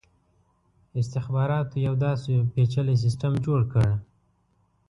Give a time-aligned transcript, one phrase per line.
[0.99, 3.87] استخباراتو یو داسي پېچلی سسټم جوړ کړ.